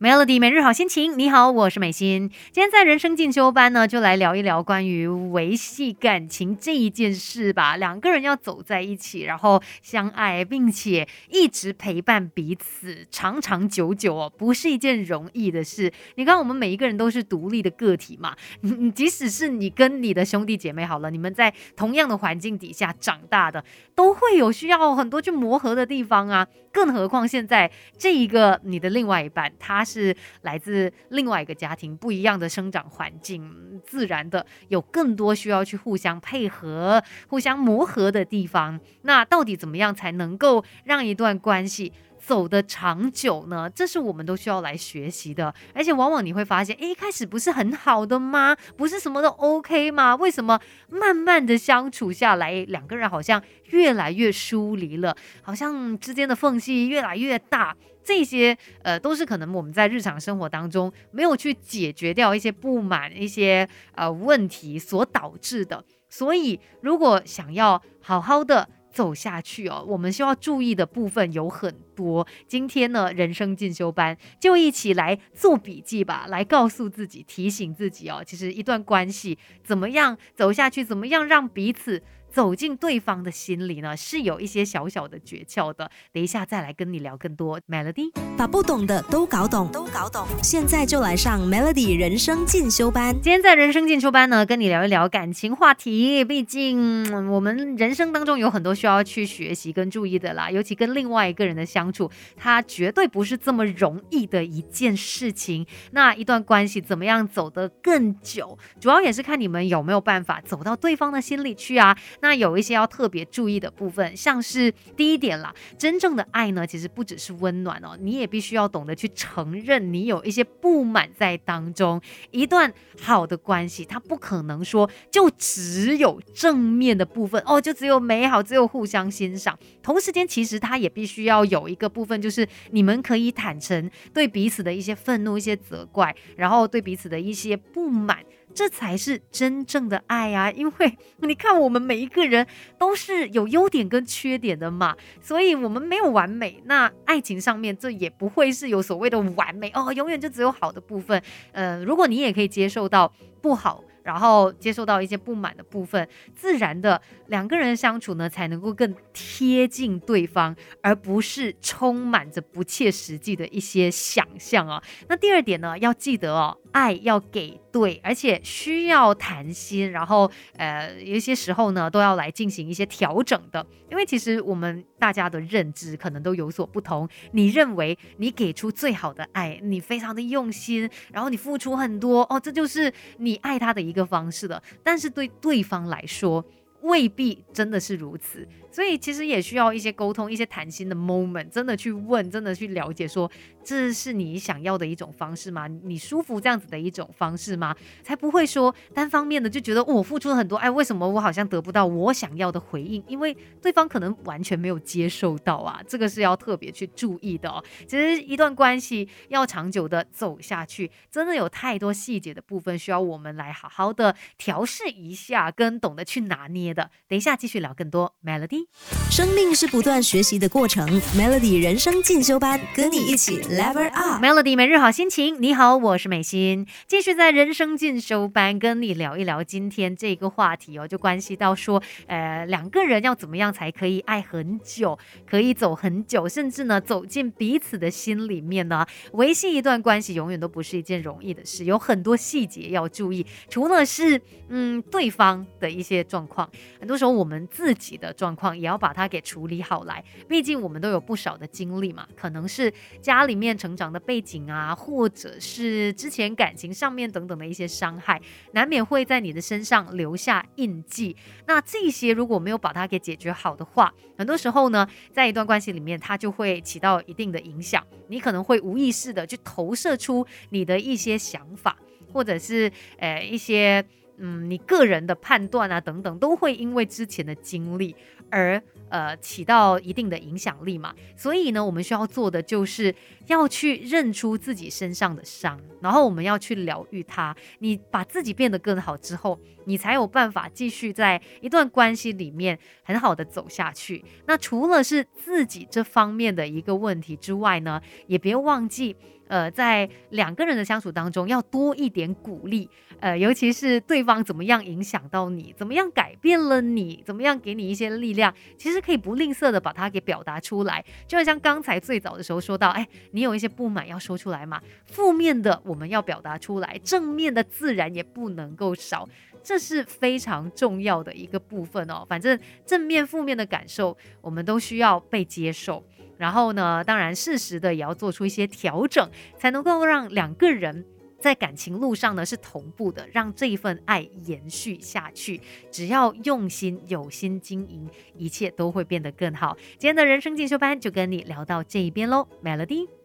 [0.00, 2.28] Melody 每日好心情，你好，我是美心。
[2.50, 7.76] 今天在人生进修班呢，就来聊一聊关于维系感情这一件事吧。
[7.76, 15.92] 两个人要走在一起，然后相爱，并且一直陪伴彼此，长长久久哦，不是一件容易的事。
[16.16, 23.64] 你看，我们每一个人都是独立的个体嘛， 你即使是你跟你的兄弟姐妹好了，你们在同样的环境底下长大的，
[23.94, 26.46] 都会有需要很多去磨合的地方啊。
[26.72, 30.16] 更何况现在这一个你的另外一半，他是。
[30.42, 38.78] 来自另外一个家庭，不一样的生长环境，自然的有更多需要去互相配合、互相磨合的地方。
[39.02, 41.92] 那到底怎么样才能够让一段关系
[42.26, 43.68] 走得长久呢？
[43.68, 45.54] 这是我们都需要来学习的。
[45.74, 48.56] 而且往往你会发现，诶，一开始不是很好的吗？
[48.76, 50.16] 不是什么都 OK 吗？
[50.16, 57.76] 为什么慢慢的相处下来，两个人好像越来越疏离了，好像之间的缝隙越来越大？
[58.02, 65.84] 这些呃都是可能我们在日常生活当中没有去解决掉一些不满、一些呃问题所导致的。
[66.10, 72.26] 所以，如果想要好好的走下去哦，我们需要注意的部分有很多。
[72.46, 82.02] 今天呢，人生进修班就一起来做笔记吧，来告诉自己、提醒自己哦，其实一段关系怎么样走下去，怎么样让彼此。
[82.34, 85.88] 走进对方的心里呢，是有一些小小的诀窍的。
[86.12, 87.60] 等一下再来跟你聊更多。
[87.68, 90.26] Melody 把不懂的都搞懂，都搞懂。
[90.42, 93.14] 现在就来上 Melody 人生进修班。
[93.22, 96.24] 今天在人生进修班呢，跟你聊一聊感情话题。
[96.24, 105.66] 毕竟我们人生当中有很多需要去学习跟注意的啦，尤其跟另外一个人的相相处，它绝对不是这么容易的一件事情。
[105.90, 111.96] 那一段关系怎么样走得更久，主要也是看你们有没有办法走到对方的心里去啊。
[112.22, 122.00] 那有一些要特别注意的部分，像是第一点啦，真正的爱呢，其实不只是温暖哦，你也必须要懂得去承认你有一些不满在当中。
[122.30, 129.58] 一段好的关系，它不可能说就只有正面的部分哦，就只有美好，只有互相欣赏。
[129.82, 138.18] 同时间，其实它也必须要有一一个部分，就是你们可以坦诚对彼此的一些愤怒、一些责怪，然后对彼此的一些不满。
[138.54, 140.48] 这才是真正的爱啊！
[140.52, 142.46] 因为你看，我们每一个人
[142.78, 146.62] 都是有优点跟缺点的嘛， 所以我们没有完美。
[146.66, 151.20] 那爱情上面，这也不会是有所谓的完美哦，永远就只有好的部分。
[151.50, 153.82] 呃，如果你也可以接受到不好。
[154.04, 164.80] 然后接受到一些不满的部分，自然的两个人相处呢，才能够更贴近对方，而不是充满着不切实际的一些想象啊。
[165.08, 177.08] 那第二点呢，要记得哦，爱要给对，而且需要谈心，然后呃，有些时候呢，都要来进行一些调整的，因为其实我们大家的认知可能都有所不同。
[177.32, 183.94] 你认为你给出最好的爱，你非常的用心，然后你付出很多哦，这就是你爱他的一。
[183.94, 186.44] 个方式的，但是对对方来说
[186.80, 188.44] 未必真的是如此。
[188.74, 193.30] 所以其实也需要一些沟通、一些谈心的 moment，真的去问，真的去了解，说
[193.62, 195.68] 这是你想要的一种方式吗？
[195.68, 197.72] 你舒服这样子的一种方式吗？
[198.02, 203.00] 才不会说单方面的就觉得我付出了很多，哎，为什么我好像得不到我想要的回应？
[203.06, 203.32] 因为
[203.62, 207.62] 对方可能完全没有接受到啊，这个是要特别去注意的哦。
[207.86, 216.90] 其实一段关系要长久的走下去，真的有太多细节的部分需要我们来好好的调试一下，跟懂得去拿捏的。
[217.06, 218.63] 等一下继续聊更多 melody。
[219.10, 224.24] 生命是不断学习的过程，Melody 人生进修班，跟你一起 Level Up。
[224.24, 234.98] Melody 每日好心情，你好，我是美心，继续在人生进修班跟你聊一聊今天这个话题哦，就关系到说，呃，两个人要怎么样才可以爱很久，
[235.28, 238.86] 可以走很久，甚至呢走进彼此的心里面呢？
[239.12, 246.50] 维系一段关系永远都不是一件容易的事，有很多细节要注意，除了是嗯对方的一些状况，
[246.80, 248.53] 很多时候我们自己的状况。
[248.56, 258.20] 也要把它给处理好来，毕竟我们都有不少的经历嘛，可能是家里面成长的背景啊，或者是之前感情上面等等的一些伤害，
[258.52, 261.16] 难免会在你的身上留下印记。
[261.46, 267.84] 那这些如果没有把它给解决好的话，很多时候呢，在一段关系里面，它就会起到一定的影响。
[268.08, 271.76] 你可能会无意识的去投射出你的一些想法，
[272.12, 273.84] 或者是呃一些
[274.18, 277.96] 嗯你个人的判断啊等等，都会因为之前的经历。
[278.34, 278.60] 而。
[278.90, 282.94] 呃，起到一定的影响力嘛，所以呢，我们需要做的就是
[283.26, 287.34] 要去认出自己身上的伤，然后我们要去疗愈它。
[287.58, 294.04] 你把自己变得更好之后，你才有办法继续在一段关系里面很好的走下去。
[294.26, 298.94] 那除了是自己这方面的一个问题之外呢，也别忘记。
[299.26, 302.68] 呃，在两个人的相处当中，要多一点鼓励，
[303.00, 308.23] 呃，尤其是对方怎么样影响到你，怎么样改变了你，怎么样给你一些力量，
[308.56, 310.84] 其实可以不吝啬的把它给表达出来。
[311.06, 319.08] 就像刚才最早的时候说到，哎，你有一些不满要说出来嘛，负面的我们要表达出来，正面的自然也不能够少，
[319.42, 322.04] 这是非常重要的一个部分哦。
[322.08, 325.84] 反正正面、负面的感受，我们都需要被接受。
[326.16, 330.84] 然后呢，当然适时的也要做出一些调整，才能够让两个人
[331.24, 335.40] 在感情路上呢是同步的，让这一份爱延续下去。
[335.70, 339.56] 只要用心、有心经营，一切都会变得更好。
[339.78, 343.03] 今天的人生进修班就跟你聊到这一边喽，Melody。